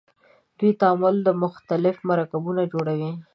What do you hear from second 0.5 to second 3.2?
دوی تعامل مختلف مرکبونه جوړوي.